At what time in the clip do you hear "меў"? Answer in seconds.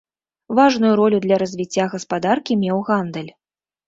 2.63-2.81